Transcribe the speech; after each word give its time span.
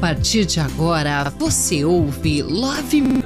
partir 0.00 0.44
de 0.44 0.60
agora, 0.60 1.30
você 1.38 1.84
ouve 1.84 2.42
Love 2.42 3.22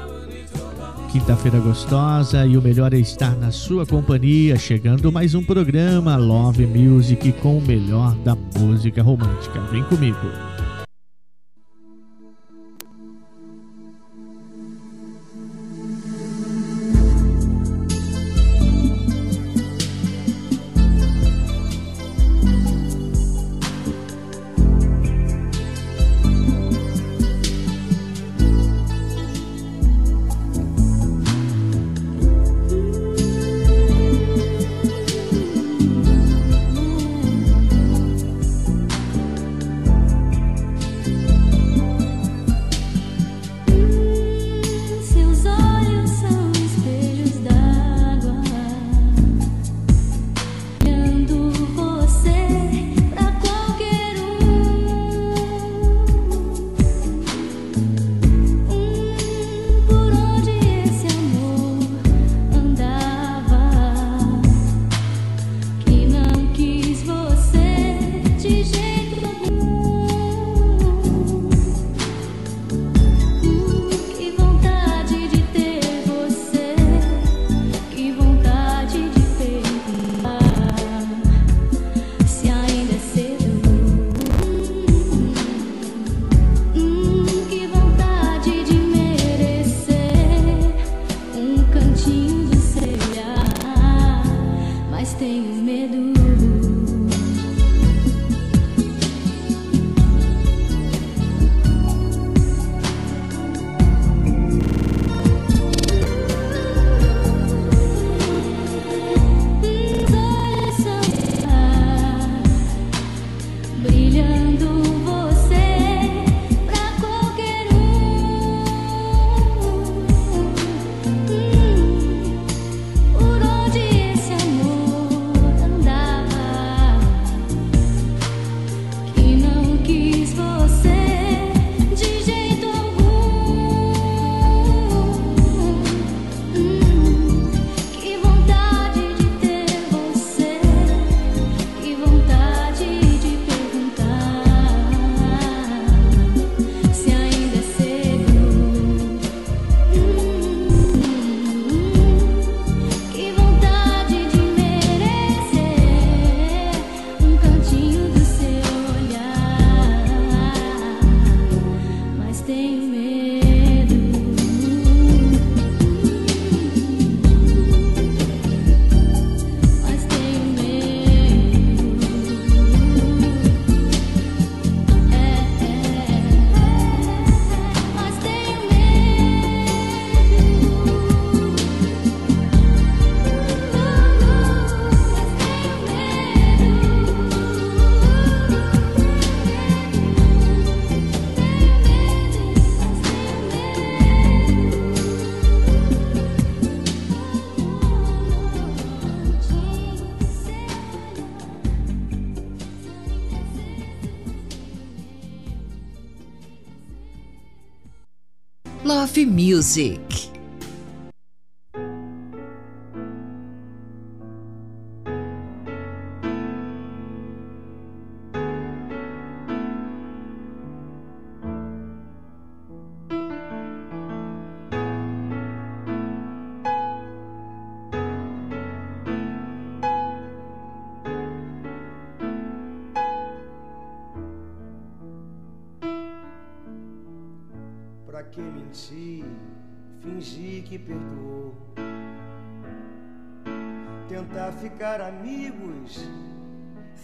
Quinta-feira 1.11 1.59
gostosa 1.59 2.45
e 2.45 2.59
o 2.59 2.63
melhor 2.63 2.93
é 2.93 2.99
estar 2.99 3.35
na 3.37 3.51
sua 3.51 3.87
companhia. 3.87 4.59
Chegando 4.59 5.11
mais 5.11 5.35
um 5.35 5.43
programa 5.43 6.17
Love 6.17 6.67
Music 6.67 7.33
com 7.41 7.59
o 7.59 7.63
melhor 7.63 8.15
da 8.17 8.37
música 8.59 9.03
romântica. 9.03 9.61
Vem 9.71 9.83
comigo. 9.85 10.56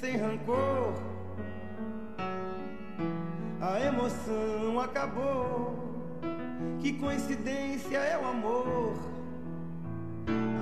Sem 0.03 0.17
rancor. 0.17 0.93
A 3.61 3.81
emoção 3.81 4.81
acabou. 4.81 5.79
Que 6.81 6.93
coincidência 6.95 7.99
é 7.99 8.19
o 8.19 8.27
amor. 8.27 8.95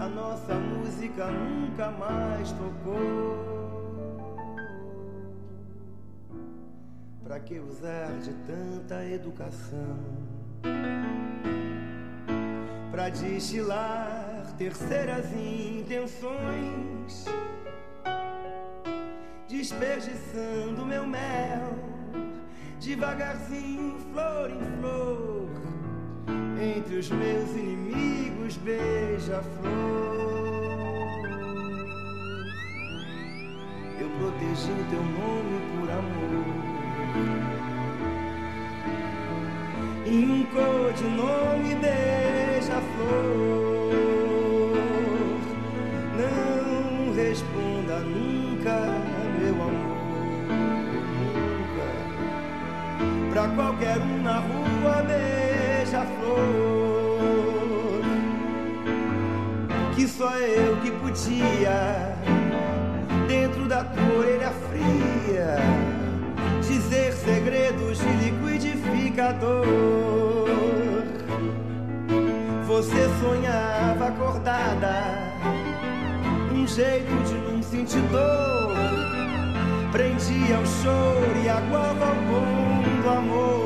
A 0.00 0.08
nossa 0.08 0.54
música 0.54 1.26
nunca 1.26 1.90
mais 1.90 2.52
tocou. 2.52 3.50
Pra 7.24 7.40
que 7.40 7.58
usar 7.58 8.18
de 8.18 8.32
tanta 8.46 9.04
educação? 9.06 10.29
Pra 12.90 13.08
destilar 13.08 14.54
terceiras 14.58 15.26
intenções 15.32 17.26
desperdiçando 19.50 20.86
meu 20.86 21.04
mel, 21.06 21.74
devagarzinho, 22.80 23.98
flor 24.12 24.50
em 24.50 24.60
flor, 24.78 25.50
entre 26.76 26.96
os 26.98 27.10
meus 27.10 27.50
inimigos, 27.50 28.56
beija-flor. 28.58 29.70
Eu 34.00 34.08
protegi 34.18 34.70
o 34.70 34.84
teu 34.88 35.02
nome 35.02 35.60
por 35.76 35.90
amor. 35.90 36.60
Em 40.10 40.24
um 40.28 40.44
codinome 40.46 41.76
beija-flor. 41.76 42.80
Não 46.18 47.14
responda 47.14 48.00
nunca, 48.00 48.74
meu 49.38 49.54
amor, 49.54 50.50
nunca. 51.20 51.88
Pra 53.32 53.48
qualquer 53.50 53.98
um 53.98 54.22
na 54.22 54.40
rua 54.40 55.04
beija-flor. 55.06 56.40
Que 59.94 60.08
só 60.08 60.36
eu 60.38 60.76
que 60.78 60.90
podia, 60.90 62.16
dentro 63.28 63.68
da 63.68 63.84
tua 63.84 64.18
orelha 64.18 64.50
fria, 64.68 65.56
dizer 66.66 67.12
segredos 67.12 67.98
de 67.98 68.30
Você 72.66 73.08
sonhava 73.20 74.06
acordada, 74.06 75.18
um 76.52 76.66
jeito 76.66 77.12
de 77.26 77.34
não 77.34 77.62
sentir 77.62 78.02
dor. 78.02 78.76
Prendia 79.90 80.58
o 80.58 80.66
choro 80.66 81.36
e 81.44 81.48
aguava 81.48 82.12
o 82.12 82.14
bom 82.30 82.82
do 83.02 83.08
amor. 83.10 83.64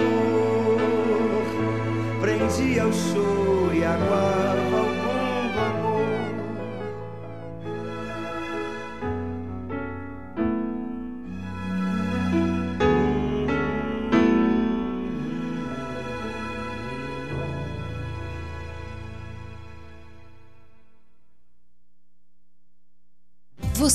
Prendia 2.20 2.86
o 2.86 2.92
choro 2.92 3.74
e 3.74 3.84
aguava 3.84 4.53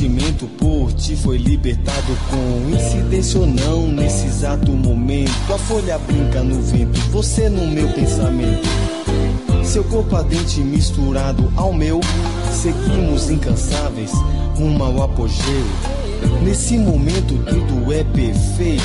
Sentimento 0.00 0.46
por 0.56 0.90
ti 0.94 1.14
foi 1.14 1.36
libertado 1.36 2.16
com 2.30 2.74
incidência 2.74 3.38
ou 3.38 3.46
não 3.46 3.86
nesse 3.86 4.28
exato 4.28 4.72
momento. 4.72 5.30
A 5.52 5.58
folha 5.58 5.98
brinca 5.98 6.42
no 6.42 6.58
vento, 6.62 6.98
você 7.10 7.50
no 7.50 7.66
meu 7.66 7.86
pensamento. 7.90 8.66
Seu 9.62 9.84
corpo 9.84 10.16
ardente 10.16 10.62
misturado 10.62 11.52
ao 11.54 11.74
meu, 11.74 12.00
seguimos 12.50 13.28
incansáveis 13.28 14.10
rumo 14.56 14.82
ao 14.82 15.02
apogeu. 15.02 15.66
Nesse 16.42 16.78
momento 16.78 17.34
tudo 17.44 17.92
é 17.92 18.02
perfeito. 18.02 18.82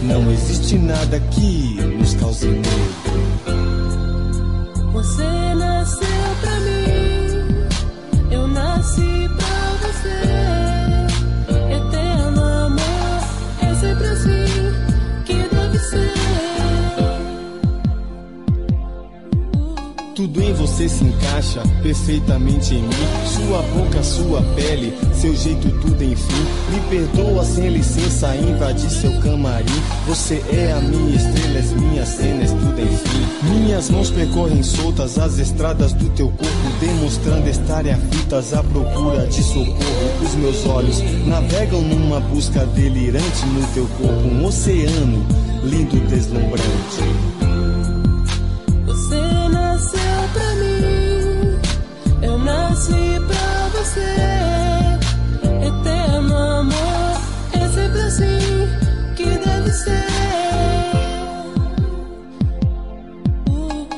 Não 0.00 0.32
existe 0.32 0.78
nada 0.78 1.20
que 1.20 1.74
nos 1.98 2.14
cause 2.14 2.48
medo. 2.48 2.64
Você 4.94 5.54
nasceu 5.54 6.08
pra 6.40 6.47
Tudo 20.48 20.62
em 20.62 20.66
você 20.66 20.88
se 20.88 21.04
encaixa 21.04 21.62
perfeitamente 21.82 22.74
em 22.74 22.80
mim. 22.80 22.88
Sua 23.26 23.60
boca, 23.74 24.02
sua 24.02 24.40
pele, 24.54 24.96
seu 25.12 25.36
jeito, 25.36 25.68
tudo 25.80 26.02
enfim. 26.02 26.46
Me 26.70 26.80
perdoa 26.88 27.44
sem 27.44 27.68
licença 27.68 28.34
invadir 28.34 28.88
seu 28.88 29.12
camarim. 29.20 29.66
Você 30.06 30.42
é 30.50 30.72
a 30.72 30.80
minha 30.80 31.16
estrela, 31.16 31.58
as 31.58 31.72
minhas 31.72 32.08
cenas, 32.08 32.50
tudo 32.52 32.80
enfim. 32.80 33.50
Minhas 33.50 33.90
mãos 33.90 34.10
percorrem 34.10 34.62
soltas 34.62 35.18
as 35.18 35.38
estradas 35.38 35.92
do 35.92 36.08
teu 36.10 36.28
corpo, 36.28 36.78
demonstrando 36.80 37.48
estarem 37.48 37.92
aflitas 37.92 38.54
à 38.54 38.62
procura 38.62 39.26
de 39.26 39.42
socorro. 39.42 40.24
Os 40.24 40.34
meus 40.34 40.66
olhos 40.66 41.02
navegam 41.26 41.82
numa 41.82 42.20
busca 42.20 42.64
delirante 42.64 43.46
no 43.46 43.66
teu 43.74 43.86
corpo, 43.98 44.28
um 44.28 44.46
oceano 44.46 45.26
lindo, 45.62 45.98
deslumbrante. 46.08 47.47
Pra 52.86 53.80
você. 53.80 54.14
Eterno 55.66 56.36
amor, 56.36 57.20
é 57.52 57.68
sempre 57.68 58.00
assim 58.00 58.68
que 59.16 59.24
deve 59.24 59.72
ser. 59.72 60.06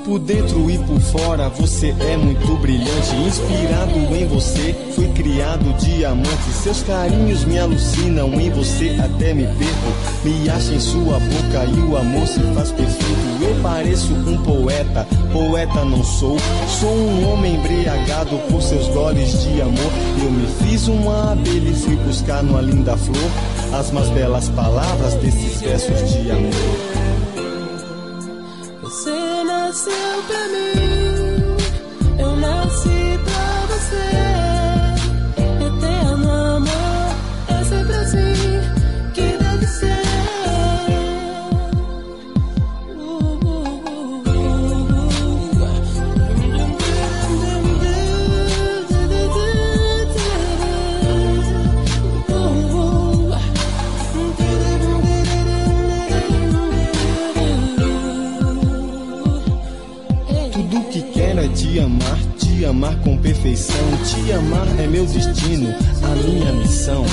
Por 0.05 0.19
dentro 0.21 0.71
e 0.71 0.79
por 0.79 1.00
fora 1.00 1.49
você 1.50 1.94
é 2.00 2.17
muito 2.17 2.56
brilhante. 2.56 3.15
Inspirado 3.17 4.15
em 4.15 4.27
você, 4.27 4.75
fui 4.94 5.09
criado 5.09 5.73
diamante. 5.79 6.50
Seus 6.62 6.82
carinhos 6.82 7.44
me 7.44 7.59
alucinam, 7.59 8.32
em 8.41 8.50
você 8.50 8.99
até 8.99 9.35
me 9.35 9.44
perco. 9.44 10.25
Me 10.25 10.49
acha 10.49 10.73
em 10.73 10.81
sua 10.81 11.21
boca 11.21 11.65
e 11.77 11.81
o 11.81 11.97
amor 11.97 12.27
se 12.27 12.41
faz 12.55 12.73
perfeito. 12.73 13.19
Eu 13.43 13.63
pareço 13.63 14.13
um 14.13 14.37
poeta, 14.43 15.07
poeta 15.33 15.85
não 15.85 16.05
sou. 16.05 16.37
Sou 16.79 16.95
um 16.95 17.33
homem 17.33 17.55
embriagado 17.57 18.37
por 18.51 18.61
seus 18.61 18.87
goles 18.89 19.43
de 19.43 19.63
amor. 19.63 19.93
Eu 20.23 20.31
me 20.31 20.47
fiz 20.63 20.89
uma 20.89 21.33
abelha 21.33 21.71
e 21.71 21.75
fui 21.75 21.97
buscar 21.97 22.43
numa 22.43 22.61
linda 22.61 22.97
flor 22.97 23.31
as 23.73 23.91
mais 23.93 24.11
belas 24.11 24.49
palavras 24.51 25.15
desses 25.15 25.61
versos 25.63 26.13
de 26.13 26.31
amor. 26.31 26.51
Você 28.83 29.45
nasceu 29.45 30.23
pra 30.27 30.49
mim, 30.49 31.00
perfeição. 63.41 63.77
Te 64.05 64.32
amar 64.32 64.67
é 64.79 64.87
meu 64.87 65.05
destino, 65.06 65.75
a 66.03 66.15
minha 66.15 66.53
missão. 66.53 67.05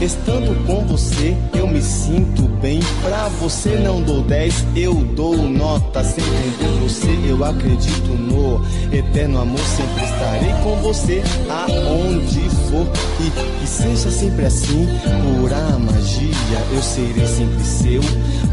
Estando 0.00 0.54
com 0.66 0.86
você, 0.86 1.36
eu 1.54 1.66
me 1.66 1.82
sinto 1.82 2.42
bem. 2.60 2.80
Pra 3.02 3.28
você 3.40 3.76
não 3.76 4.02
dou 4.02 4.22
10, 4.22 4.66
eu 4.74 4.94
dou 4.94 5.36
nota. 5.36 6.02
Sem 6.02 6.24
entender 6.24 6.80
você, 6.80 7.18
eu 7.28 7.44
acredito 7.44 8.08
no 8.08 8.64
eterno 8.92 9.40
amor. 9.40 9.60
Sempre 9.60 10.04
estarei 10.04 10.52
com 10.62 10.76
você 10.82 11.22
aonde 11.48 12.40
for. 12.68 12.86
E 13.20 13.60
que 13.60 13.66
seja 13.66 14.10
sempre 14.10 14.46
assim, 14.46 14.86
pura 15.22 15.78
magia. 15.78 16.66
Eu 16.72 16.82
serei 16.82 17.26
sempre 17.26 17.64
seu, 17.64 18.00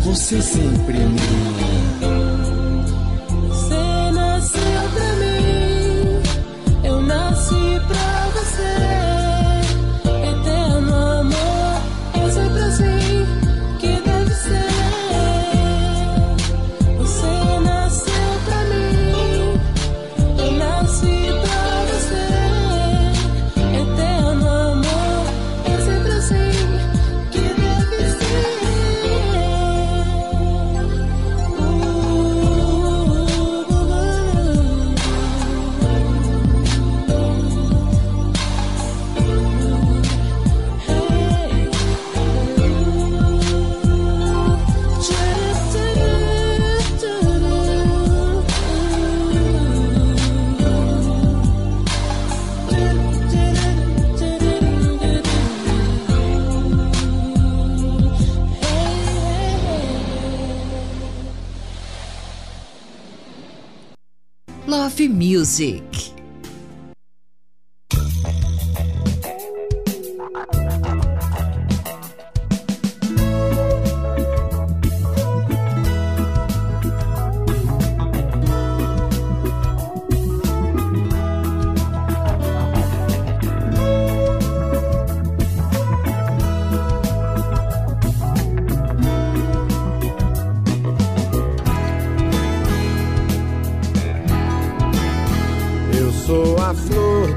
você 0.04 0.42
sempre 0.42 0.98
minha. 0.98 1.93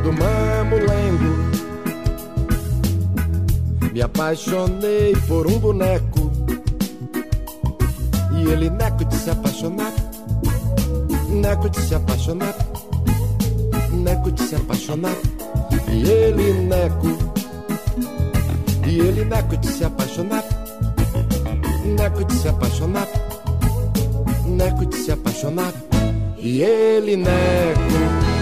Do 0.07 0.13
mamulengo. 0.13 1.35
Me 3.93 4.01
apaixonei 4.01 5.17
por 5.27 5.49
um 5.49 5.59
boneco. 5.59 6.31
E 8.33 8.49
ele 8.49 8.71
neco 8.71 9.05
de 9.05 9.17
se 9.17 9.31
apaixonar. 9.31 9.93
Neco 11.29 11.69
de 11.69 11.81
se 11.81 11.95
apaixonar. 11.97 12.55
Neco 13.91 14.31
de 14.31 14.43
se 14.43 14.55
apaixonar. 14.55 15.17
E 15.91 16.09
ele 16.09 16.53
neco. 16.53 17.09
E 18.87 19.01
ele 19.01 19.25
neco 19.25 19.57
de 19.57 19.67
se 19.67 19.85
apaixonar. 19.85 20.45
Neco 21.85 22.25
de 22.25 22.35
se 22.35 22.49
apaixonar. 22.49 23.09
Neco 24.45 24.87
de 24.87 24.97
se 24.99 25.11
apaixonar. 25.11 25.73
E 26.39 26.63
ele 26.63 27.17
neco. 27.17 28.36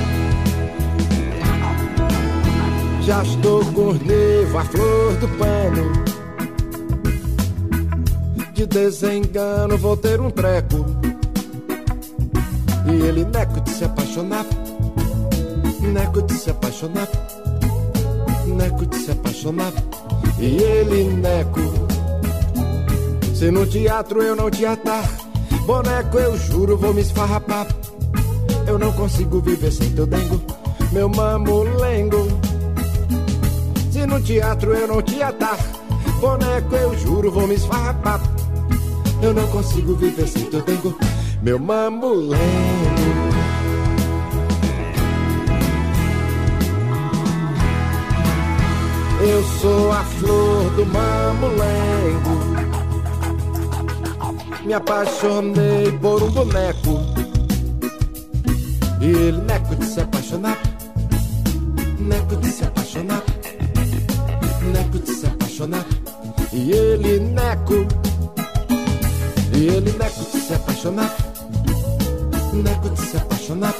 Já 3.06 3.22
estou 3.22 3.62
com 3.72 3.90
a 3.90 4.64
flor 4.64 5.16
do 5.16 5.28
pano. 5.36 5.92
De 8.54 8.64
desengano 8.66 9.76
vou 9.76 9.94
ter 9.94 10.18
um 10.22 10.30
treco. 10.30 10.86
E 12.86 13.06
ele 13.06 13.26
neco 13.26 13.60
de 13.60 13.70
se 13.70 13.84
apaixonar. 13.84 14.46
Neco 15.80 16.22
de 16.22 16.32
se 16.32 16.48
apaixonar. 16.48 17.08
Neco 18.46 18.86
de 18.86 18.96
se 18.96 19.10
apaixonar. 19.10 19.72
E 20.38 20.62
ele 20.62 21.04
neco. 21.10 21.60
Se 23.34 23.50
no 23.50 23.66
teatro 23.66 24.22
eu 24.22 24.34
não 24.34 24.50
te 24.50 24.64
atar, 24.64 25.04
boneco 25.66 26.18
eu 26.18 26.38
juro 26.38 26.78
vou 26.78 26.94
me 26.94 27.02
esfarrapar. 27.02 27.66
Eu 28.66 28.78
não 28.78 28.92
consigo 28.92 29.42
viver 29.42 29.72
sem 29.72 29.90
teu 29.90 30.06
dengo, 30.06 30.40
meu 30.90 31.10
mamulengo. 31.10 32.43
No 34.06 34.20
teatro 34.20 34.72
eu 34.72 34.86
não 34.86 35.02
te 35.02 35.20
atar, 35.22 35.58
boneco 36.20 36.76
eu 36.76 36.96
juro 36.96 37.32
vou 37.32 37.48
me 37.48 37.56
esfarrapar. 37.56 38.20
Eu 39.20 39.34
não 39.34 39.46
consigo 39.48 39.96
viver 39.96 40.28
sem 40.28 40.44
teu 40.44 40.62
dengo, 40.62 40.96
meu 41.42 41.58
mamulengo. 41.58 42.38
Eu 49.20 49.42
sou 49.60 49.90
a 49.90 50.04
flor 50.04 50.70
do 50.70 50.86
mamulengo. 50.86 52.34
Me 54.64 54.74
apaixonei 54.74 55.90
por 55.92 56.22
um 56.22 56.30
boneco. 56.30 57.00
E 59.00 59.06
ele 59.06 59.40
neco 59.42 59.74
de 59.74 59.86
se 59.86 60.00
apaixonar. 60.00 60.58
Neco 61.98 62.36
de 62.36 62.48
se 62.48 62.64
apaixonar. 62.64 63.22
Neco 64.72 64.98
de 64.98 65.14
se 65.14 65.26
apaixonar. 65.26 65.84
E 66.52 66.72
ele 66.72 67.20
neco. 67.20 67.86
E 69.52 69.66
ele 69.66 69.92
neco 69.92 70.24
de 70.32 70.40
se 70.40 70.54
apaixonar. 70.54 71.14
Neco 72.52 72.90
de 72.90 73.00
se 73.00 73.16
apaixonar. 73.16 73.74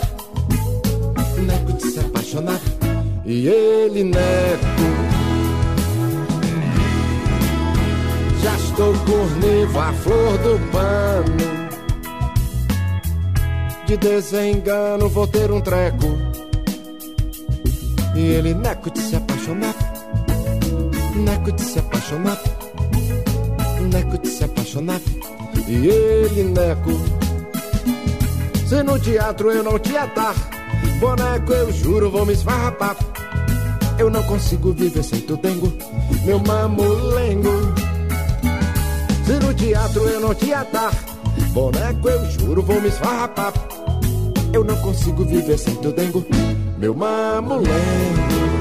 Neco 1.39 1.73
de 1.73 1.91
se 1.91 2.01
apaixonar. 2.01 2.61
E 3.25 3.49
ele 3.49 4.05
neco. 4.05 4.85
Já 8.43 8.55
estou 8.57 8.93
com 8.93 9.47
nevo, 9.47 9.81
a 9.81 9.93
flor 9.93 10.39
do 10.39 10.71
pano. 10.71 11.65
De 13.87 13.97
desengano 13.97 15.09
vou 15.09 15.27
ter 15.27 15.51
um 15.51 15.61
treco. 15.61 16.19
E 18.15 18.21
ele 18.21 18.55
neco 18.55 18.91
de 18.91 19.01
se 19.01 19.17
apaixonar. 19.17 19.94
Neco 21.15 21.53
de 21.53 21.63
se 21.63 21.79
apaixonar. 21.79 22.39
Neco 23.93 24.19
de 24.19 24.29
se 24.29 24.45
apaixonar. 24.45 25.01
E 25.69 25.87
ele 25.87 26.45
neco. 26.45 26.91
Se 28.67 28.83
no 28.83 28.99
teatro 28.99 29.51
eu 29.53 29.63
não 29.63 29.79
te 29.79 29.97
atar, 29.97 30.35
boneco 30.99 31.53
eu 31.53 31.73
juro 31.73 32.11
vou 32.11 32.27
me 32.27 32.33
esfarrapar. 32.33 32.97
Eu 33.99 34.11
não 34.11 34.23
consigo 34.25 34.73
viver 34.73 35.05
sem 35.05 35.21
tu 35.21 35.37
dengo, 35.37 35.73
meu 36.25 36.41
mamulengo. 36.41 37.75
Se 39.25 39.33
no 39.35 39.55
teatro 39.55 40.09
eu 40.09 40.21
não 40.21 40.35
te 40.35 40.53
atar, 40.53 40.93
boneco 41.53 42.09
eu 42.09 42.31
juro 42.31 42.63
vou 42.63 42.81
me 42.81 42.89
esfarrapar. 42.89 43.53
Eu 44.53 44.65
não 44.65 44.77
consigo 44.77 45.25
viver 45.25 45.59
sem 45.59 45.75
teu 45.77 45.93
dengo, 45.93 46.25
meu 46.79 46.95
mamulengo. 46.95 48.54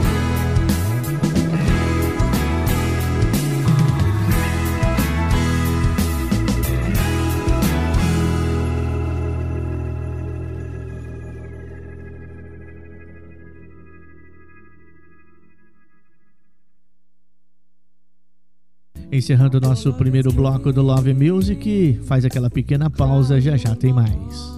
Encerrando 19.13 19.59
o 19.59 19.61
nosso 19.61 19.93
primeiro 19.93 20.33
bloco 20.33 20.73
do 20.73 20.81
Love 20.81 21.13
Music, 21.13 21.99
faz 22.03 22.25
aquela 22.25 22.49
pequena 22.49 22.89
pausa, 22.89 23.39
já 23.39 23.55
já 23.55 23.75
tem 23.75 23.93
mais. 23.93 24.51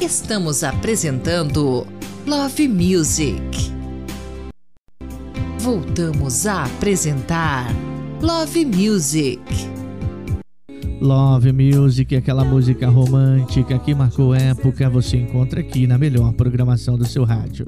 Estamos 0.00 0.64
apresentando 0.64 1.86
Love 2.26 2.66
Music. 2.66 3.36
Voltamos 5.60 6.46
a 6.46 6.64
apresentar 6.64 7.66
Love 8.22 8.64
Music. 8.64 9.42
Love 10.98 11.52
Music, 11.52 12.16
aquela 12.16 12.46
música 12.46 12.88
romântica 12.88 13.78
que 13.78 13.94
marcou 13.94 14.34
época, 14.34 14.88
você 14.88 15.18
encontra 15.18 15.60
aqui 15.60 15.86
na 15.86 15.98
melhor 15.98 16.32
programação 16.32 16.96
do 16.96 17.04
seu 17.04 17.24
rádio. 17.24 17.66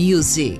Music. 0.00 0.59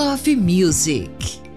Love 0.00 0.34
Music. 0.34 1.49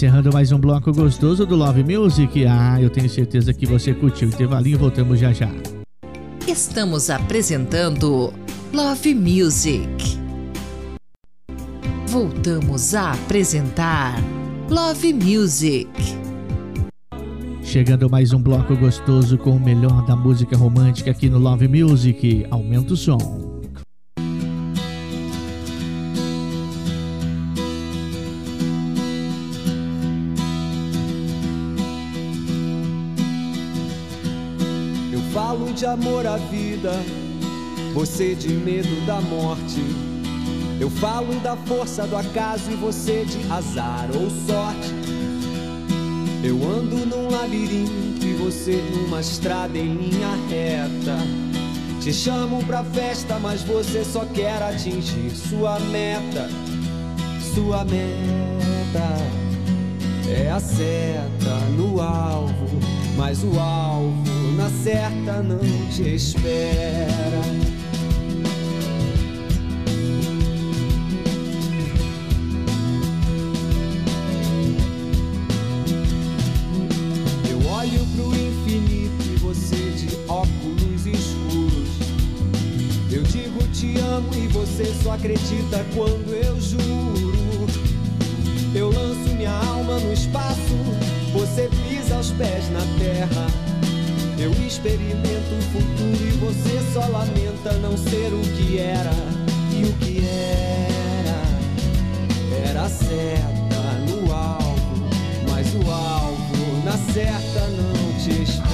Encerrando 0.00 0.32
mais 0.32 0.50
um 0.50 0.58
bloco 0.58 0.90
gostoso 0.94 1.44
do 1.44 1.54
Love 1.54 1.84
Music. 1.84 2.46
Ah, 2.46 2.80
eu 2.80 2.88
tenho 2.88 3.06
certeza 3.06 3.52
que 3.52 3.66
você 3.66 3.92
curtiu. 3.92 4.28
Intervalinho, 4.28 4.78
voltamos 4.78 5.20
já 5.20 5.30
já. 5.30 5.50
Estamos 6.48 7.10
apresentando 7.10 8.32
Love 8.72 9.14
Music. 9.14 10.18
Voltamos 12.06 12.94
a 12.94 13.12
apresentar 13.12 14.14
Love 14.70 15.12
Music. 15.12 15.90
Chegando 17.62 18.08
mais 18.08 18.32
um 18.32 18.40
bloco 18.40 18.74
gostoso 18.78 19.36
com 19.36 19.50
o 19.50 19.60
melhor 19.60 20.06
da 20.06 20.16
música 20.16 20.56
romântica 20.56 21.10
aqui 21.10 21.28
no 21.28 21.38
Love 21.38 21.68
Music. 21.68 22.46
Aumenta 22.50 22.94
o 22.94 22.96
som. 22.96 23.39
De 35.80 35.86
amor 35.86 36.26
à 36.26 36.36
vida, 36.36 36.92
você 37.94 38.34
de 38.34 38.50
medo 38.50 39.06
da 39.06 39.18
morte. 39.18 39.80
Eu 40.78 40.90
falo 40.90 41.34
da 41.40 41.56
força 41.56 42.06
do 42.06 42.18
acaso 42.18 42.70
e 42.70 42.74
você 42.74 43.24
de 43.24 43.50
azar 43.50 44.10
ou 44.14 44.28
sorte. 44.28 44.92
Eu 46.44 46.56
ando 46.70 47.06
num 47.06 47.30
labirinto 47.30 48.26
e 48.26 48.34
você 48.34 48.72
numa 48.94 49.22
estrada 49.22 49.78
em 49.78 49.94
linha 49.94 50.36
reta. 50.50 51.16
Te 51.98 52.12
chamo 52.12 52.62
pra 52.66 52.84
festa, 52.84 53.38
mas 53.38 53.62
você 53.62 54.04
só 54.04 54.26
quer 54.26 54.62
atingir 54.62 55.30
sua 55.30 55.80
meta. 55.80 56.46
Sua 57.54 57.86
meta 57.86 59.16
é 60.28 60.50
a 60.50 60.60
seta 60.60 61.56
no 61.74 62.02
alvo, 62.02 62.68
mas 63.20 63.44
o 63.44 63.60
alvo 63.60 64.52
na 64.56 64.70
certa 64.70 65.42
não 65.42 65.58
te 65.90 66.14
espera. 66.14 67.42
Eu 77.46 77.58
olho 77.68 78.06
pro 78.16 78.34
infinito 78.34 79.22
e 79.22 79.36
você 79.36 79.76
de 79.76 80.16
óculos 80.26 81.04
escuros. 81.04 81.90
Eu 83.12 83.22
digo 83.24 83.62
te 83.74 83.98
amo 83.98 84.30
e 84.34 84.48
você 84.48 84.86
só 85.02 85.12
acredita 85.12 85.84
quando 85.94 86.32
eu 86.32 86.58
juro. 86.58 87.66
Eu 88.74 88.90
lanço 88.90 89.34
minha 89.36 89.52
alma 89.52 89.98
no 89.98 90.10
espaço, 90.10 90.49
aos 92.20 92.32
pés 92.32 92.70
na 92.70 92.80
terra. 92.98 93.46
Eu 94.38 94.52
experimento 94.66 95.54
o 95.58 95.62
futuro 95.72 96.28
e 96.28 96.32
você 96.32 96.78
só 96.92 97.00
lamenta 97.06 97.72
não 97.78 97.96
ser 97.96 98.30
o 98.34 98.40
que 98.56 98.78
era. 98.78 99.10
E 99.72 99.84
o 99.84 99.92
que 99.94 100.22
era, 100.26 101.40
era 102.68 102.88
seta 102.90 103.80
no 104.06 104.30
alvo, 104.30 105.08
mas 105.48 105.74
o 105.74 105.90
alvo 105.90 106.84
na 106.84 106.92
certa 106.92 107.66
não 107.68 108.12
te 108.22 108.42
espera. 108.42 108.69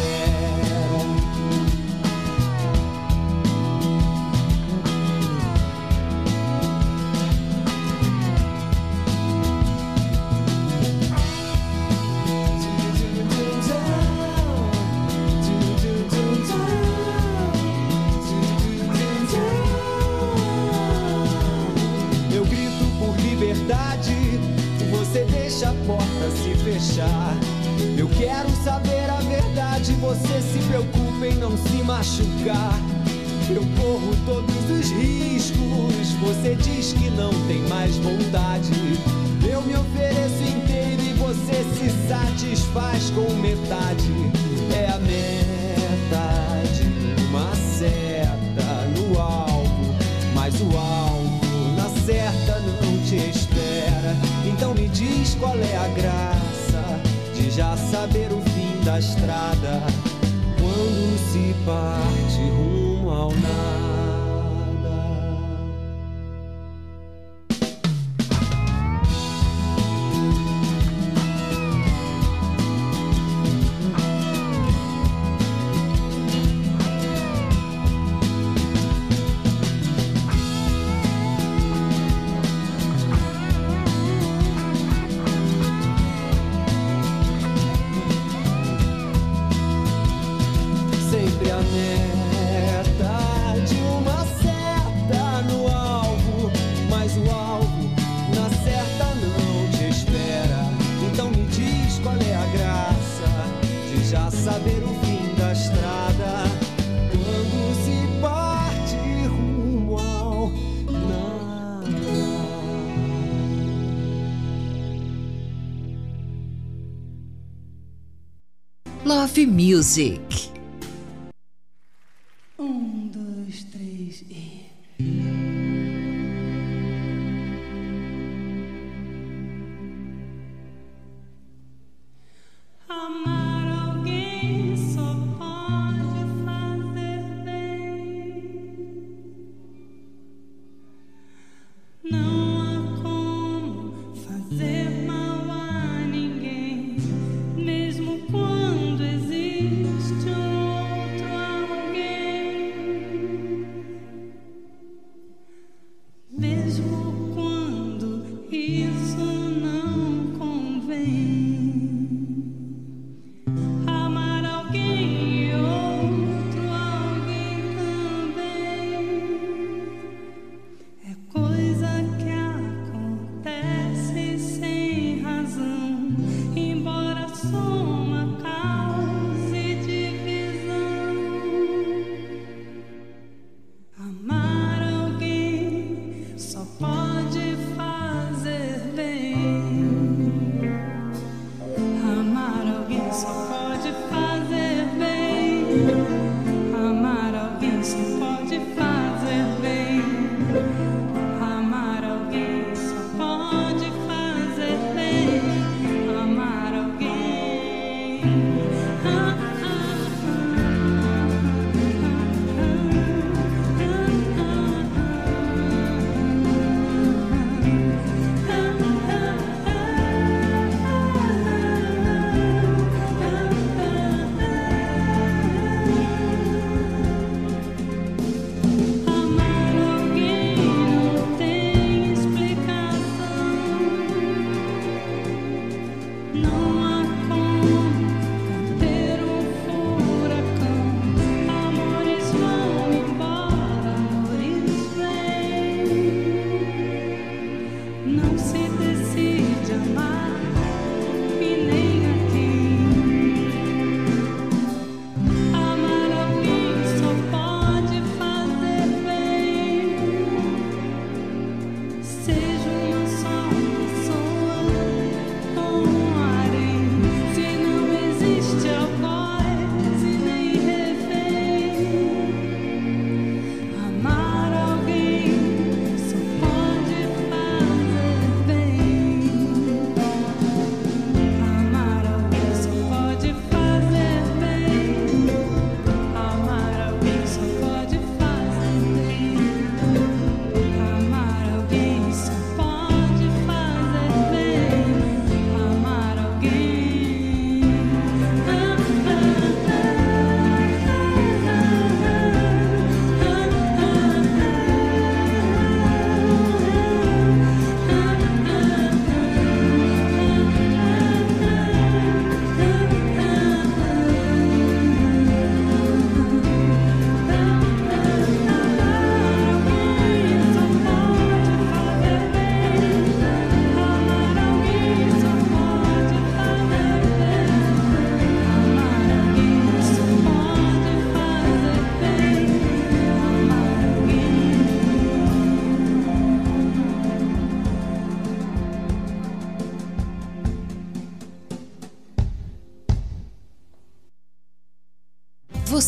Music. 119.46 120.25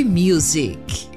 Music. 0.00 1.11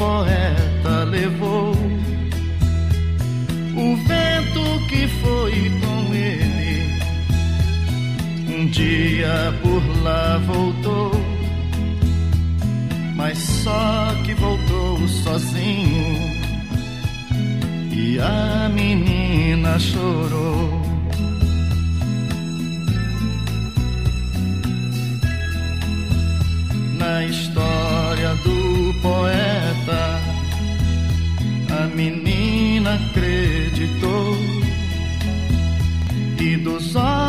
Poeta 0.00 1.04
levou. 1.04 1.72
O 3.76 3.96
vento 4.08 4.86
que 4.88 5.06
foi 5.22 5.70
com 5.80 6.14
ele 6.14 7.00
um 8.48 8.66
dia 8.66 9.54
por 9.62 9.82
lá 10.02 10.38
voltou 10.38 11.30
mas 13.20 13.38
só 13.38 14.14
que 14.24 14.32
voltou 14.32 15.06
sozinho 15.06 16.40
e 17.92 18.18
a 18.18 18.70
menina 18.72 19.78
chorou. 19.78 20.80
Na 26.98 27.24
história 27.24 28.34
do 28.36 29.00
poeta, 29.02 29.59
a 31.70 31.86
menina 31.94 32.94
acreditou. 32.94 34.36
E 36.38 36.56
dos 36.56 36.96
olhos 36.96 37.19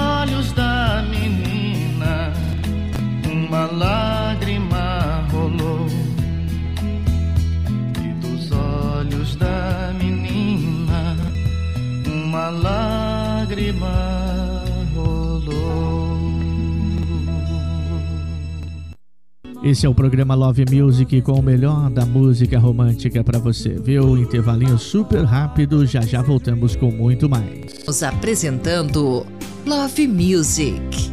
Esse 19.64 19.86
é 19.86 19.90
o 19.90 19.94
programa 19.94 20.34
Love 20.34 20.66
Music 20.72 21.22
com 21.22 21.34
o 21.34 21.44
melhor 21.44 21.88
da 21.92 22.04
música 22.04 22.58
romântica 22.58 23.24
pra 23.24 23.38
você. 23.38 23.70
Viu? 23.70 24.18
Intervalinho 24.18 24.76
super 24.80 25.24
rápido, 25.24 25.86
já 25.86 26.02
já 26.02 26.20
voltamos 26.20 26.76
com 26.76 26.90
muito 26.90 27.30
mais. 27.30 27.86
Nos 27.86 28.02
apresentando 28.02 29.24
Love 29.64 30.08
Music. 30.08 31.12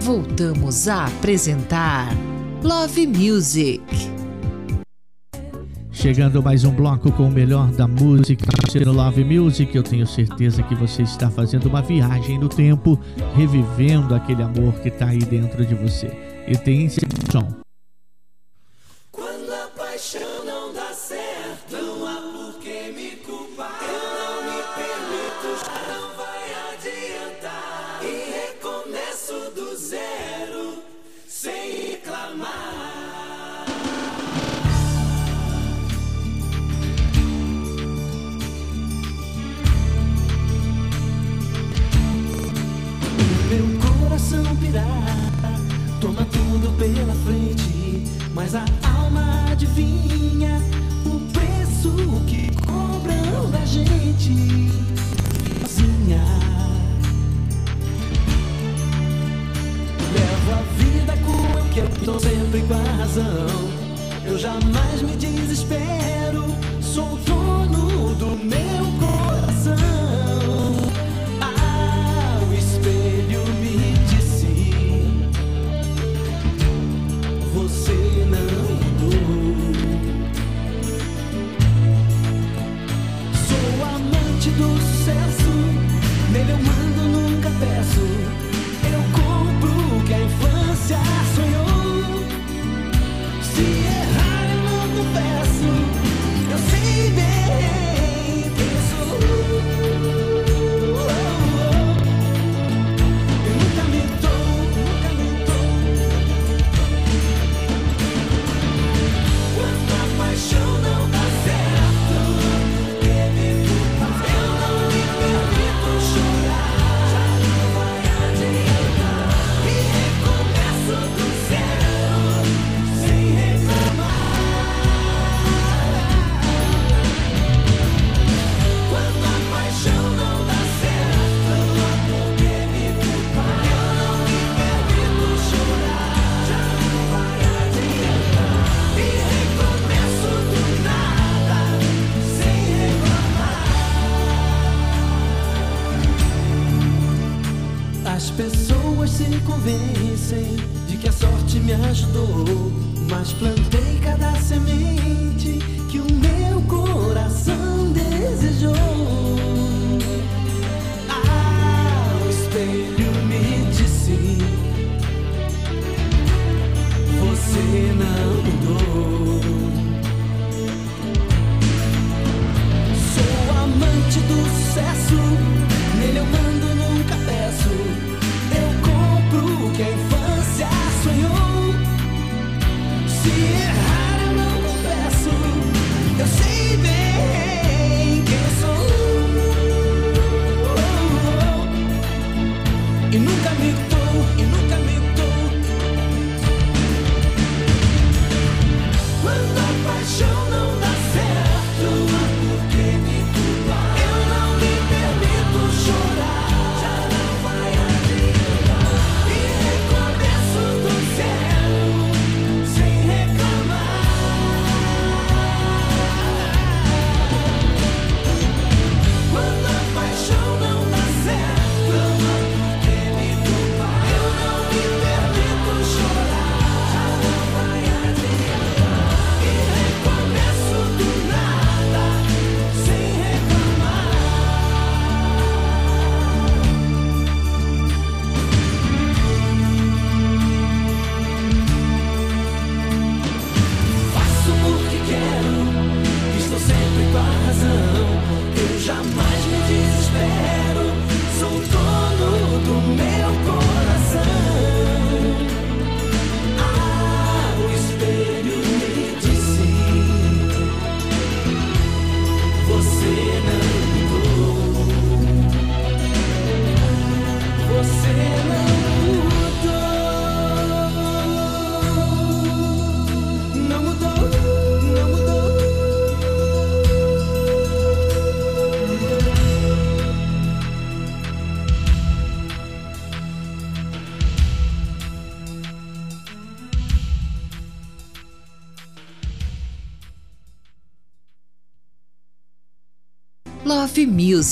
Voltamos 0.00 0.88
a 0.88 1.04
apresentar 1.04 2.08
Love 2.64 3.06
Music. 3.06 3.84
Chegando 5.92 6.42
mais 6.42 6.64
um 6.64 6.72
bloco 6.72 7.12
com 7.12 7.28
o 7.28 7.30
melhor 7.30 7.70
da 7.70 7.86
música 7.86 8.46
no 8.84 8.92
Love 8.92 9.24
Music. 9.24 9.74
Eu 9.74 9.84
tenho 9.84 10.06
certeza 10.06 10.64
que 10.64 10.74
você 10.74 11.02
está 11.02 11.30
fazendo 11.30 11.66
uma 11.66 11.80
viagem 11.80 12.40
no 12.40 12.48
tempo, 12.48 12.98
revivendo 13.36 14.16
aquele 14.16 14.42
amor 14.42 14.72
que 14.80 14.88
está 14.88 15.06
aí 15.06 15.20
dentro 15.20 15.64
de 15.64 15.74
você. 15.76 16.25
E 16.48 16.56
tem 16.56 16.86
esse 16.86 17.00
pela 46.78 47.14
frente, 47.24 48.04
mas 48.34 48.54
a 48.54 48.64
alma 48.98 49.46
adivinha 49.50 50.60
o 51.06 51.20
preço 51.32 51.90
que 52.26 52.50
cobram 52.66 53.50
da 53.50 53.64
gente. 53.64 54.70
Sozinha. 55.62 56.22
Levo 60.12 60.52
a 60.52 60.62
vida 60.76 61.16
como 61.24 61.58
eu 61.58 61.64
quero, 61.72 61.92
estou 61.96 62.20
sempre 62.20 62.62
com 62.62 62.74
a 62.74 62.96
razão. 62.96 63.46
Eu 64.26 64.38
jamais 64.38 65.02
me 65.02 65.16
desespero, 65.16 66.44
sou 66.82 67.16
dono 67.24 68.14
do 68.16 68.36
meu 68.44 68.84
coração. 69.00 70.25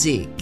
Z. 0.04 0.33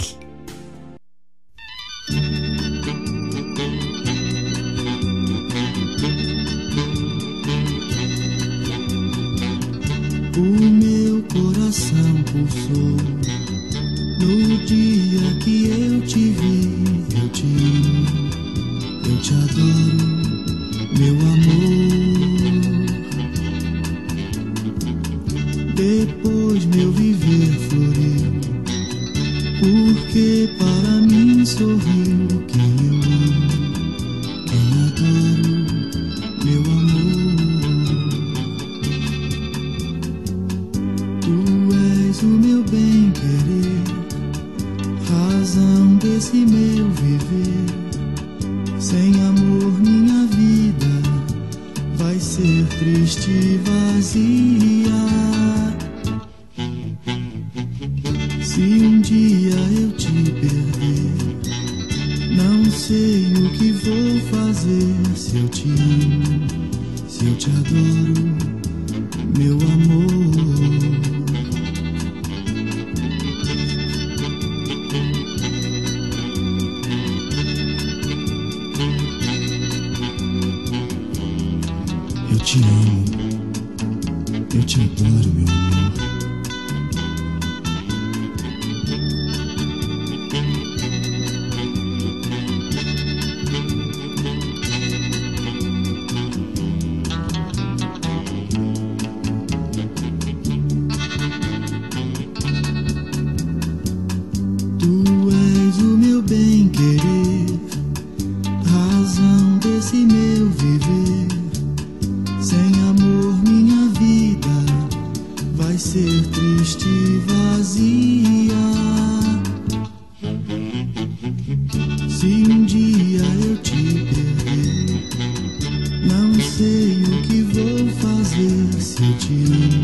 sei 126.57 127.03
o 127.03 127.23
que 127.23 127.43
vou 127.43 127.89
fazer 127.97 128.81
se 128.81 129.03
eu 129.03 129.19
te 129.19 129.33
amo. 129.33 129.82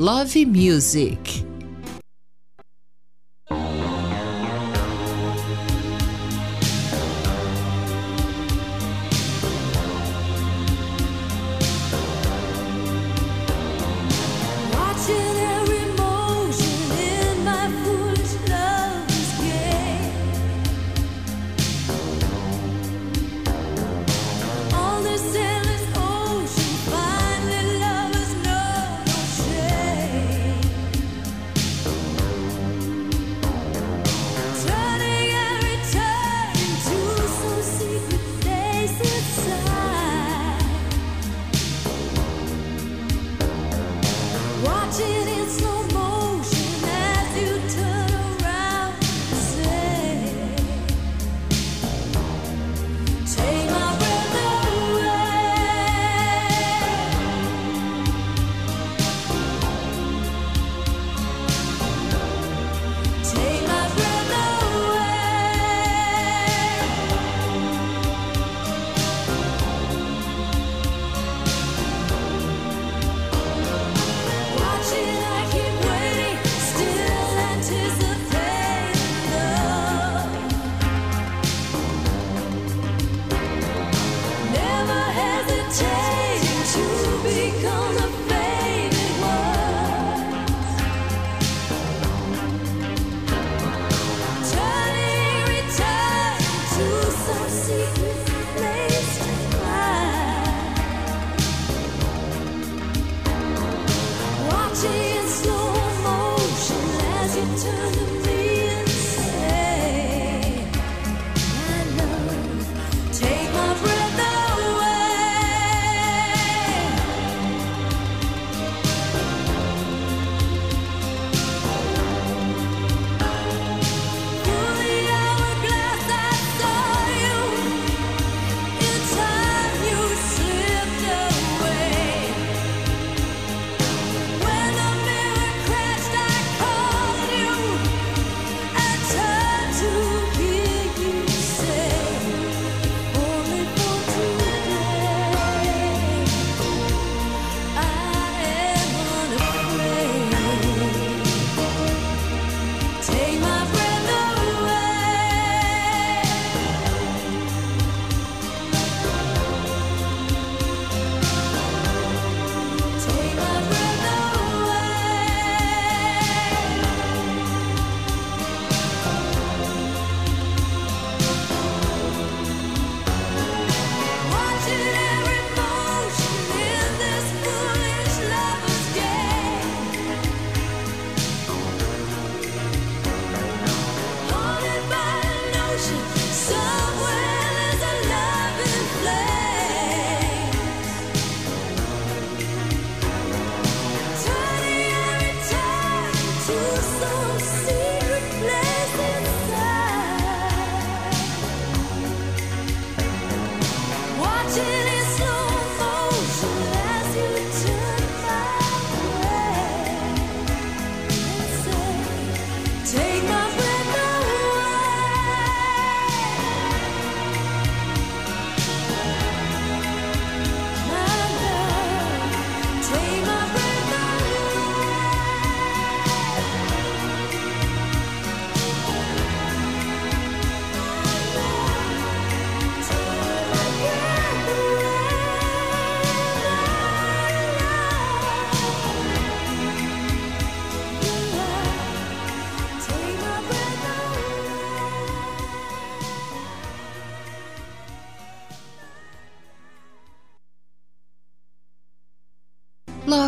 Love 0.00 0.46
Music. 0.46 1.39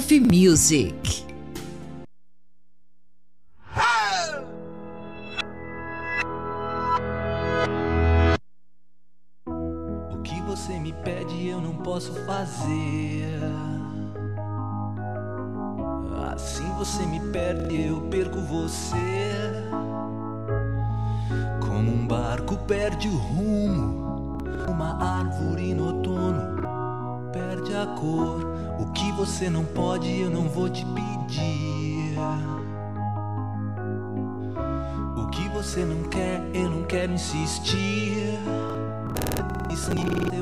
Love 0.03 0.27
Music. 0.27 1.22
Você 29.25 29.49
não 29.49 29.65
pode, 29.65 30.21
eu 30.21 30.29
não 30.29 30.49
vou 30.49 30.69
te 30.69 30.85
pedir. 30.85 32.19
O 35.17 35.29
que 35.29 35.49
você 35.51 35.85
não 35.85 36.03
quer, 36.09 36.43
eu 36.53 36.69
não 36.69 36.83
quero 36.83 37.13
insistir. 37.13 38.37
Isso 39.71 39.91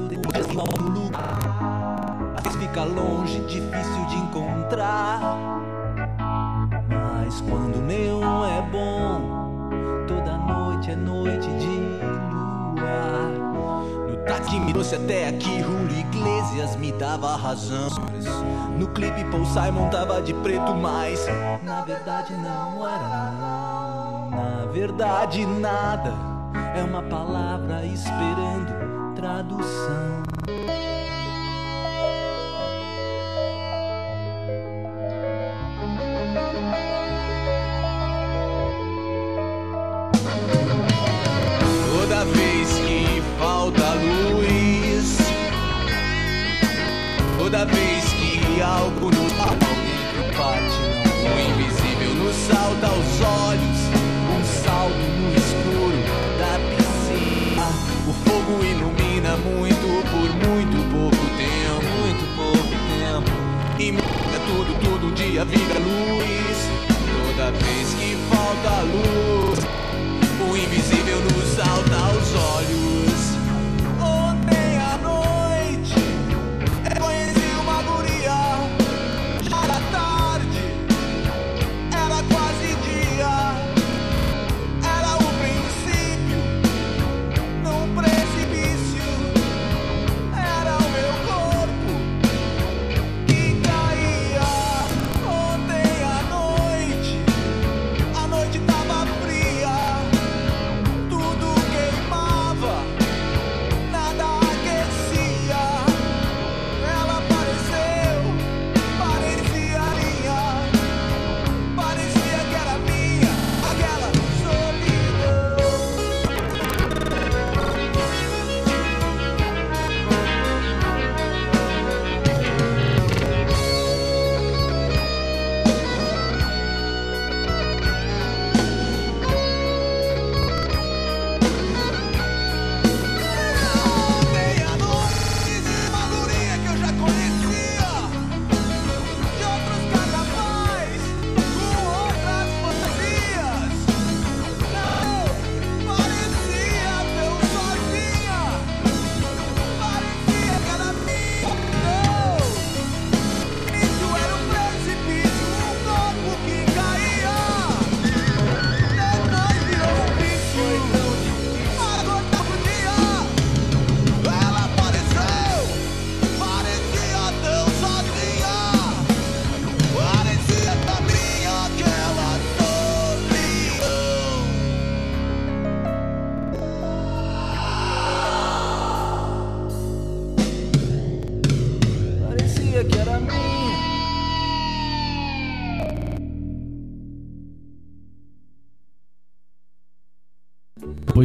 depois 0.09 0.47
no 0.55 0.89
lugar. 0.89 1.39
Fica 2.59 2.85
longe, 2.85 3.41
difícil 3.41 4.07
de 4.09 4.17
encontrar. 4.17 5.30
Me 14.65 14.73
trouxe 14.73 14.95
até 14.97 15.29
aqui, 15.29 15.63
Julio 15.63 15.99
Iglesias 15.99 16.77
me 16.77 16.93
dava 16.93 17.37
razão. 17.37 17.89
No 18.79 18.89
clipe 18.89 19.25
Paul 19.25 19.45
Simon 19.47 19.89
tava 19.91 20.23
de 20.23 20.33
preto, 20.35 20.75
mas 20.75 21.27
na 21.63 21.83
verdade 21.83 22.35
não 22.35 22.89
era. 22.89 23.09
Na 24.31 24.67
verdade 24.73 25.47
nada 25.47 26.15
é 26.77 26.83
uma 26.83 27.03
palavra 27.03 27.85
esperando 27.85 29.15
tradução. 29.15 30.20
Tudo, 64.51 64.75
todo 64.81 65.15
dia 65.15 65.45
vira 65.45 65.79
luz. 65.79 66.59
Toda 67.37 67.51
vez 67.53 67.95
que 67.95 68.17
falta 68.29 68.83
luz, 68.83 69.40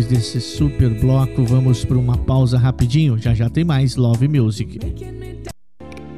Depois 0.05 0.07
desse 0.07 0.39
super 0.39 0.89
bloco, 0.99 1.43
vamos 1.43 1.83
para 1.83 1.97
uma 1.97 2.17
pausa 2.17 2.57
rapidinho. 2.57 3.17
Já 3.17 3.33
já 3.33 3.49
tem 3.49 3.63
mais 3.63 3.95
Love 3.95 4.27
Music. 4.27 4.79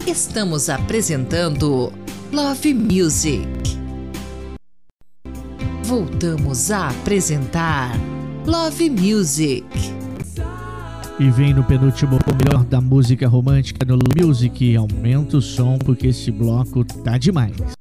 Estamos 0.06 0.70
apresentando 0.70 1.94
Love 2.32 2.74
Music. 2.74 3.48
Voltamos 5.84 6.70
a 6.72 6.90
apresentar 6.90 7.92
Love 8.46 8.90
Music. 8.90 9.66
E 11.20 11.30
vem 11.32 11.54
no 11.54 11.64
penúltimo 11.64 12.20
melhor 12.44 12.66
da 12.66 12.82
música 12.82 13.28
romântica 13.28 13.86
no 13.86 13.98
Music. 14.22 14.76
Aumenta 14.76 15.38
o 15.38 15.42
som 15.42 15.78
porque 15.78 16.08
esse 16.08 16.30
bloco 16.32 16.84
tá 16.84 17.18
demais. 17.18 17.77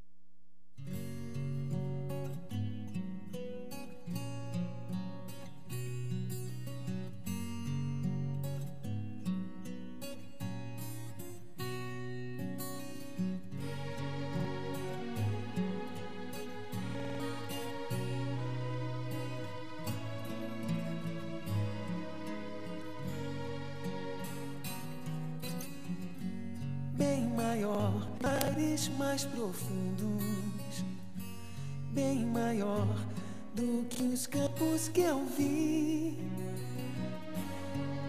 campos 34.37 34.89
que 34.89 35.01
eu 35.01 35.25
vi, 35.37 36.17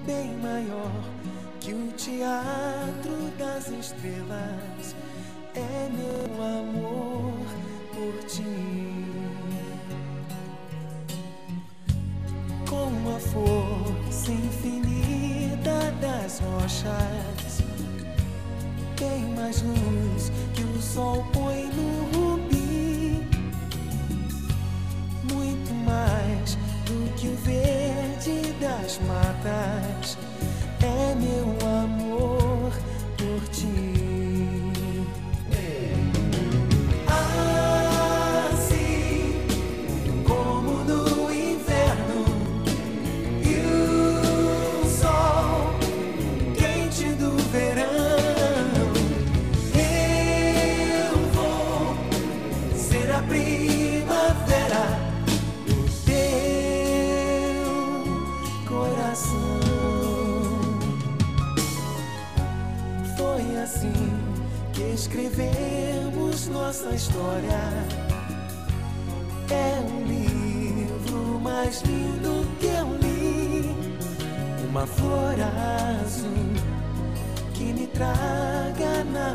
bem 0.06 0.36
maior 0.42 0.92
que 1.62 1.74
o 1.74 1.88
teatro 1.94 3.32
das 3.38 3.70
estrelas, 3.70 4.96
é 5.56 5.90
meu 5.90 6.44
amor 6.44 7.46
por 7.94 8.26
ti. 8.26 8.44
Com 12.70 13.16
a 13.16 13.20
força 13.20 14.32
infinita 14.32 15.92
das 16.02 16.40
rochas, 16.40 17.62
tem 18.98 19.24
mais 19.34 19.62
luz 19.62 20.32
que 20.54 20.62
o 20.62 20.82
sol. 20.82 21.37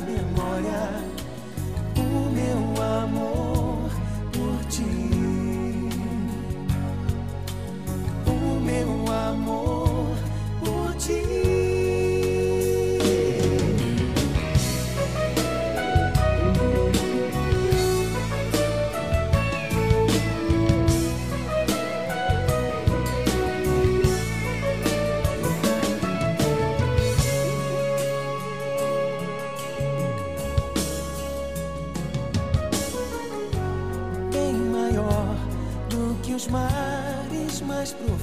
memória. 0.00 0.81
pro 37.94 38.21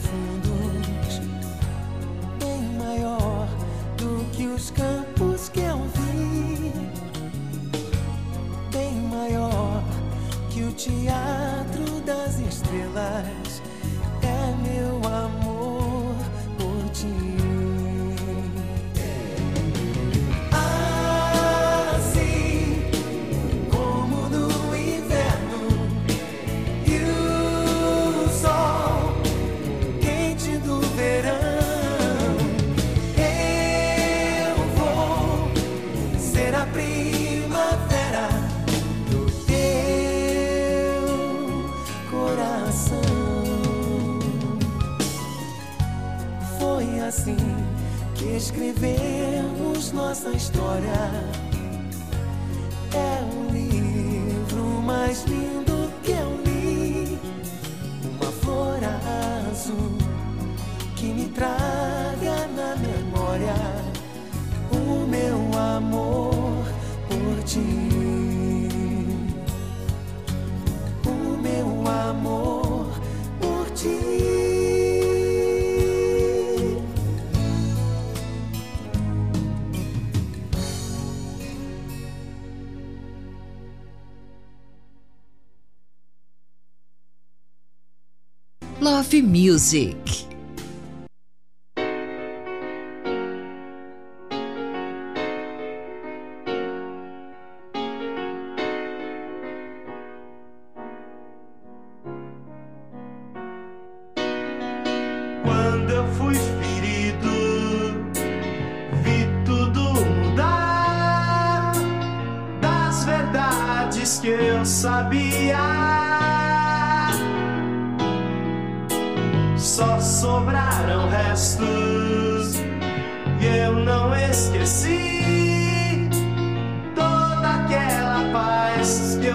nossa 50.10 50.32
história. 50.32 51.29
Music. 89.40 89.99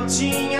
tinha 0.06 0.53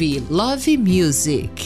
Ouve 0.00 0.22
Love 0.30 0.78
Music. 0.78 1.59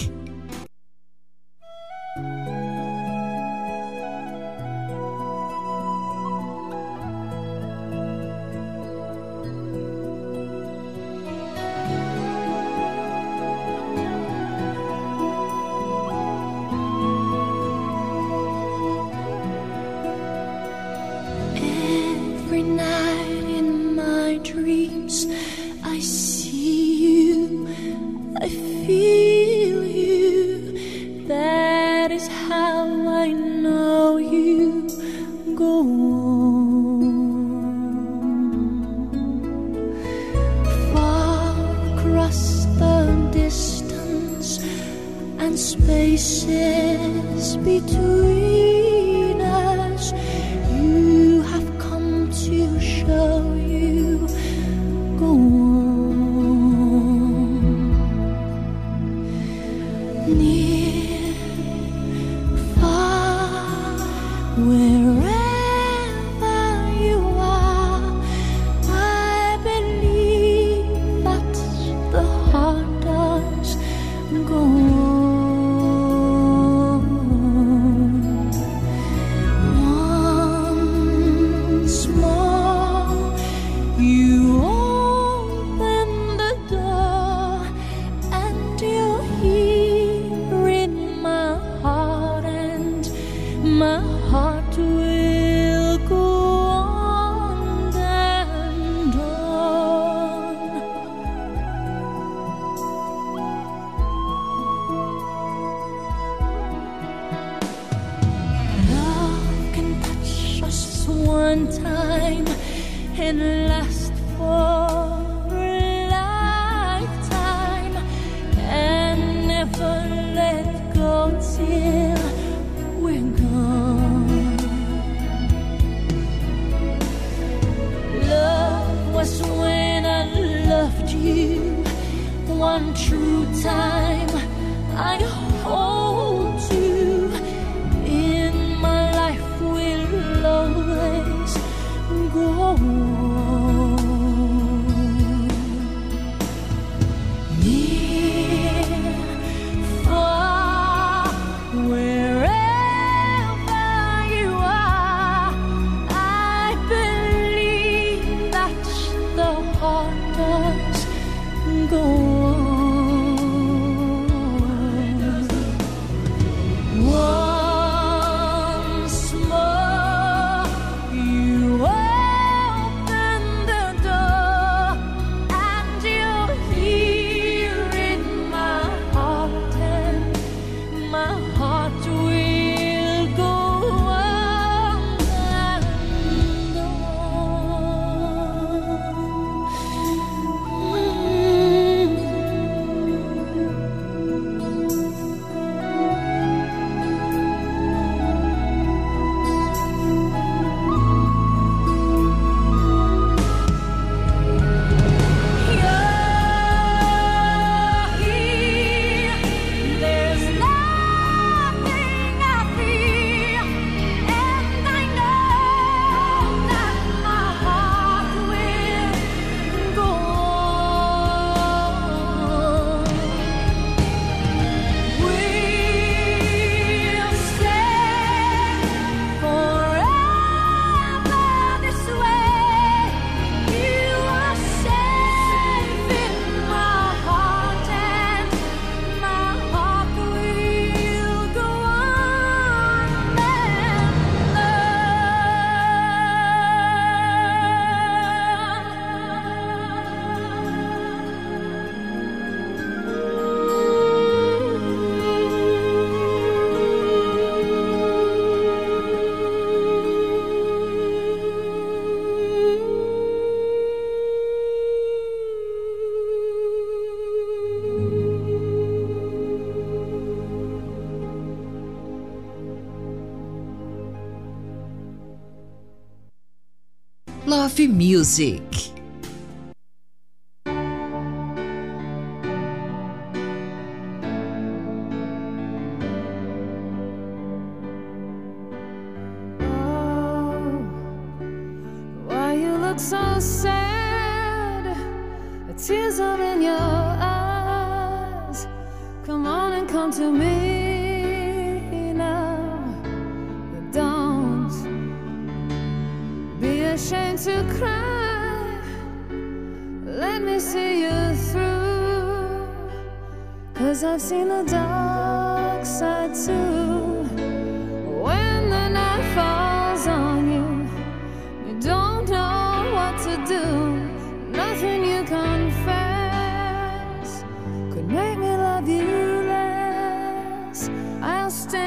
Music. 278.05 278.64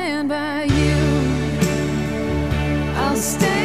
stand 0.07 0.29
by 0.29 0.63
you. 0.63 0.95
I'll 2.95 3.17
stand. 3.17 3.56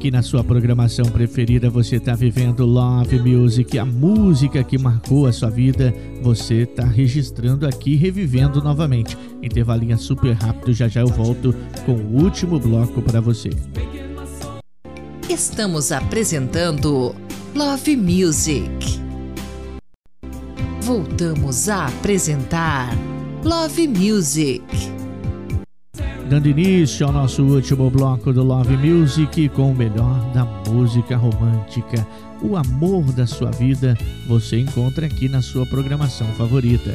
Aqui 0.00 0.10
na 0.10 0.22
sua 0.22 0.42
programação 0.42 1.04
preferida, 1.04 1.68
você 1.68 1.96
está 1.96 2.14
vivendo 2.14 2.64
Love 2.64 3.18
Music, 3.18 3.78
a 3.78 3.84
música 3.84 4.64
que 4.64 4.78
marcou 4.78 5.26
a 5.26 5.32
sua 5.32 5.50
vida. 5.50 5.92
Você 6.22 6.62
está 6.62 6.86
registrando 6.86 7.66
aqui, 7.66 7.96
revivendo 7.96 8.62
novamente. 8.62 9.14
Intervalinha 9.42 9.98
super 9.98 10.32
rápido, 10.32 10.72
já 10.72 10.88
já 10.88 11.02
eu 11.02 11.06
volto 11.06 11.54
com 11.84 11.92
o 11.92 12.22
último 12.22 12.58
bloco 12.58 13.02
para 13.02 13.20
você. 13.20 13.50
Estamos 15.28 15.92
apresentando 15.92 17.14
Love 17.54 17.94
Music. 17.94 18.72
Voltamos 20.80 21.68
a 21.68 21.88
apresentar 21.88 22.88
Love 23.44 23.86
Music 23.86 24.64
dando 26.30 26.46
início 26.46 27.04
ao 27.04 27.12
nosso 27.12 27.42
último 27.42 27.90
bloco 27.90 28.32
do 28.32 28.44
Love 28.44 28.76
Music 28.76 29.48
com 29.48 29.72
o 29.72 29.74
melhor 29.74 30.32
da 30.32 30.44
música 30.70 31.16
romântica. 31.16 32.06
O 32.40 32.56
amor 32.56 33.02
da 33.12 33.26
sua 33.26 33.50
vida 33.50 33.98
você 34.28 34.60
encontra 34.60 35.06
aqui 35.06 35.28
na 35.28 35.42
sua 35.42 35.66
programação 35.66 36.28
favorita. 36.34 36.94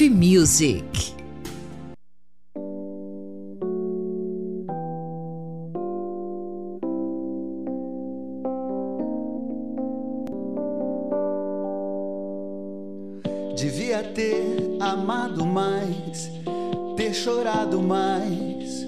Love 0.00 0.08
Music. 0.08 1.14
Devia 13.54 14.02
ter 14.14 14.78
amado 14.80 15.44
mais, 15.44 16.30
ter 16.96 17.12
chorado 17.12 17.82
mais, 17.82 18.86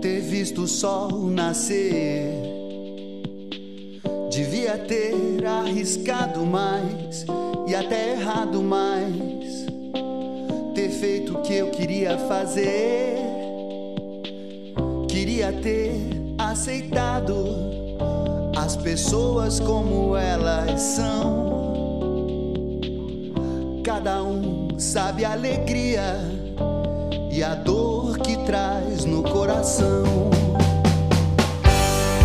ter 0.00 0.20
visto 0.22 0.62
o 0.62 0.66
sol 0.66 1.28
nascer. 1.28 2.32
Devia 4.30 4.78
ter 4.78 5.44
arriscado 5.44 6.46
mais 6.46 7.26
e 7.66 7.74
até 7.74 8.12
errado 8.12 8.62
mais 8.62 9.37
feito 11.00 11.38
o 11.38 11.42
que 11.42 11.54
eu 11.54 11.70
queria 11.70 12.18
fazer. 12.18 13.16
Queria 15.08 15.52
ter 15.52 15.94
aceitado 16.36 17.34
as 18.56 18.76
pessoas 18.76 19.60
como 19.60 20.16
elas 20.16 20.80
são. 20.80 21.48
Cada 23.84 24.22
um 24.22 24.68
sabe 24.78 25.24
a 25.24 25.32
alegria 25.32 26.16
e 27.30 27.42
a 27.42 27.54
dor 27.54 28.18
que 28.18 28.36
traz 28.44 29.04
no 29.04 29.22
coração. 29.22 30.02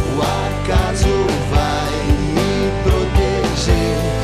O 0.09 0.21
acaso 0.21 1.07
vai 1.51 1.93
me 2.33 2.81
proteger. 2.83 4.22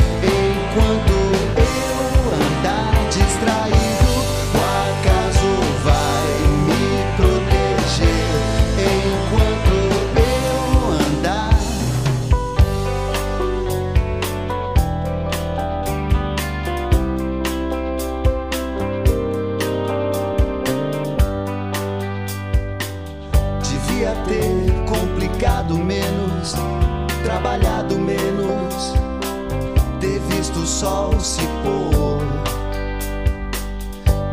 sol 30.79 31.19
se 31.19 31.41
pôr. 31.61 32.23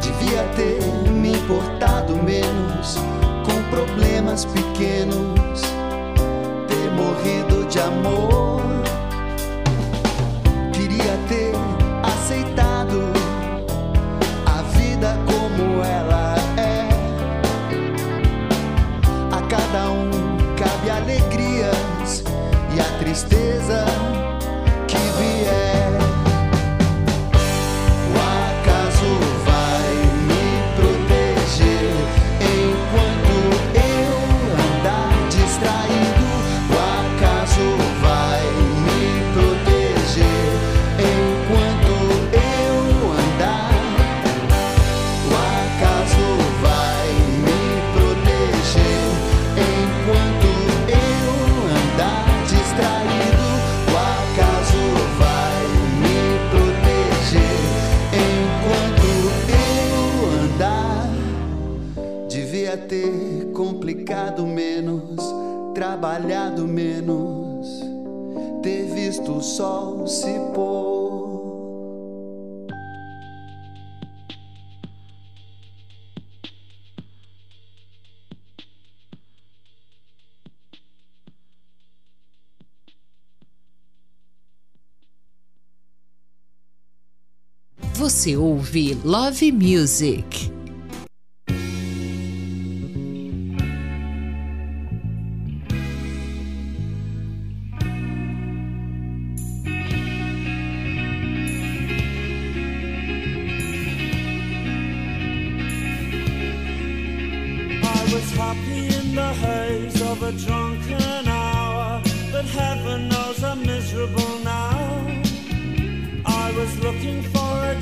Devia 0.00 0.44
ter 0.54 1.10
me 1.10 1.32
importado 1.32 2.14
menos 2.22 2.98
com 3.44 3.60
problemas 3.68 4.44
pequenos, 4.44 5.60
ter 6.68 6.90
morrido 6.92 7.66
de 7.66 7.80
amor. 7.80 8.55
trabalhado 66.16 66.66
menos, 66.66 67.68
ter 68.62 68.86
visto 68.94 69.32
o 69.32 69.42
sol 69.42 70.06
se 70.06 70.32
pôr. 70.54 71.26
Você 87.94 88.36
ouve 88.36 88.94
Love 89.04 89.52
Music. 89.52 90.55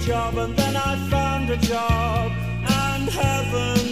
job 0.04 0.36
and 0.36 0.54
then 0.54 0.76
I 0.76 0.96
found 1.08 1.48
a 1.48 1.56
job 1.56 2.30
and 2.66 3.08
heaven 3.08 3.83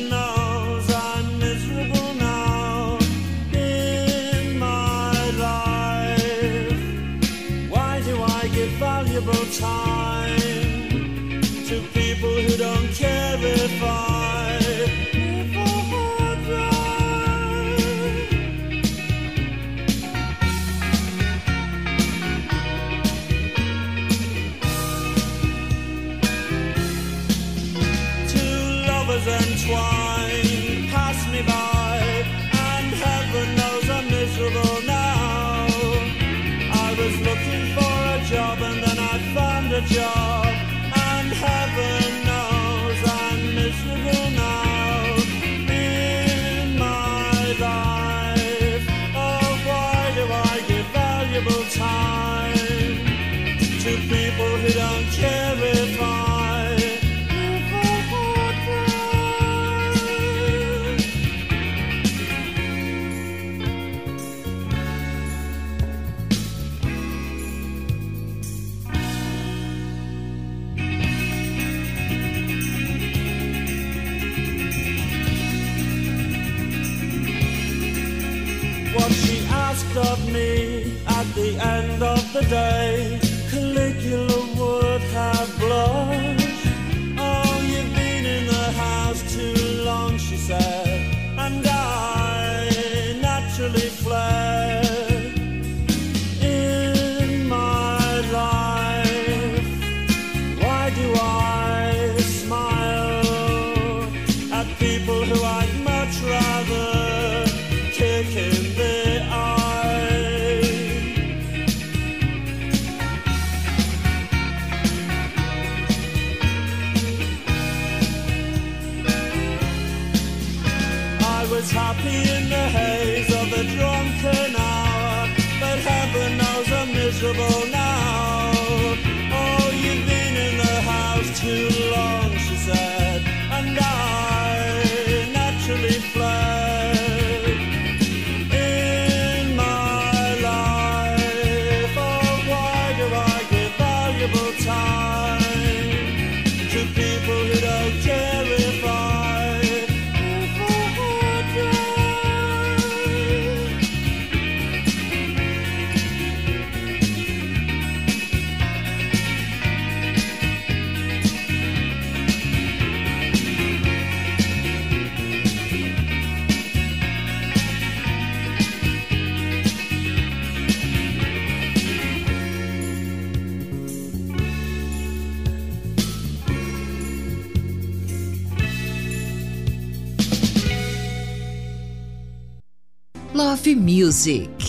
Music. 184.02 184.61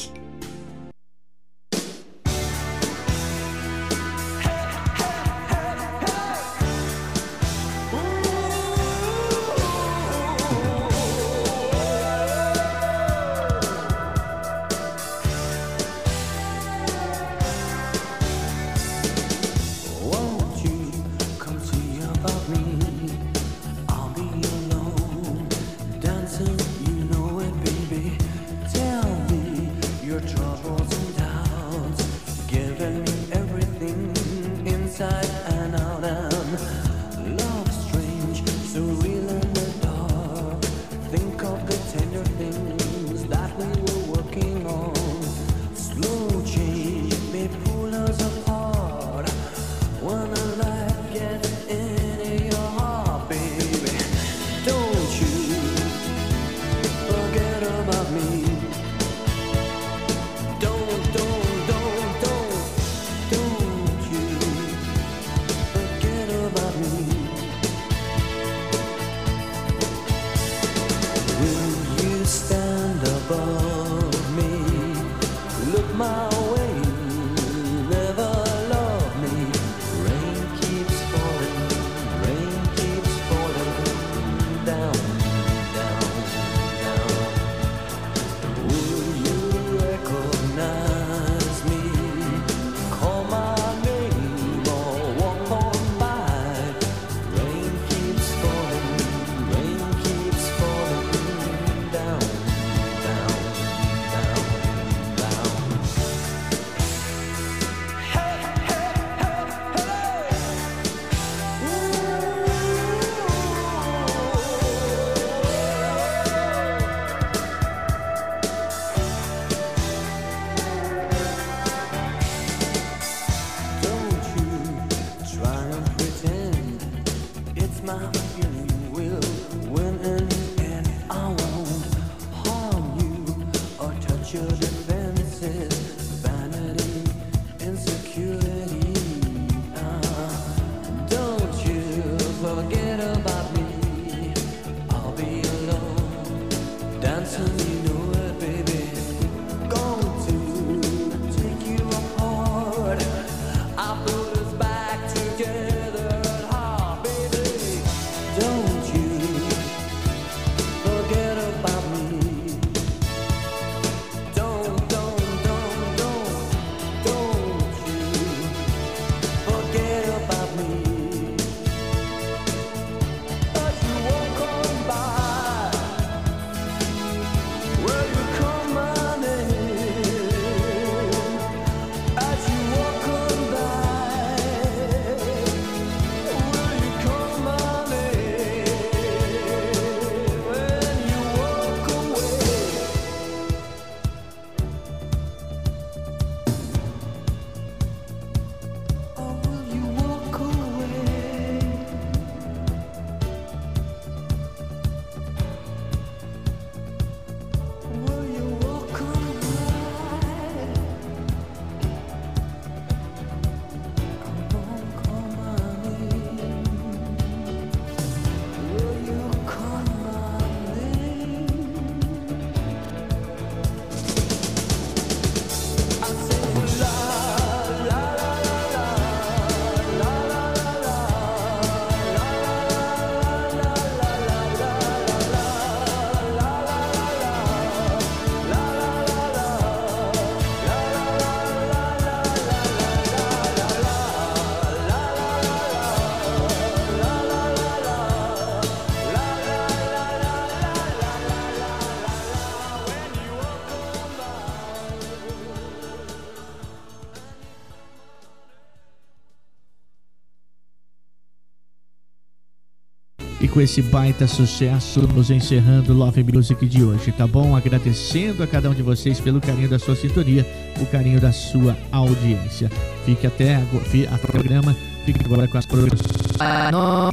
com 263.54 263.62
esse 263.62 263.84
baita 263.84 264.26
sucesso, 264.26 265.02
nos 265.14 265.30
encerrando 265.30 265.94
Love 265.94 266.24
Music 266.24 266.66
de 266.66 266.84
hoje, 266.84 267.12
tá 267.12 267.28
bom? 267.28 267.56
Agradecendo 267.56 268.42
a 268.42 268.48
cada 268.48 268.68
um 268.68 268.74
de 268.74 268.82
vocês 268.82 269.20
pelo 269.20 269.40
carinho 269.40 269.70
da 269.70 269.78
sua 269.78 269.96
sintonia, 269.96 270.44
o 270.82 270.86
carinho 270.88 271.22
da 271.22 271.32
sua 271.32 271.78
audiência. 271.92 272.68
Fique 273.06 273.28
até 273.28 273.56
agora, 273.56 274.18
programa, 274.18 274.76
fique 275.06 275.24
agora 275.24 275.48
com 275.48 275.60
as 275.60 275.68
produções. 275.68 276.02
Ah, 276.40 277.12